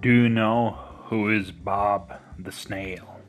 [0.00, 0.78] Do you know
[1.08, 3.19] who is Bob the Snail?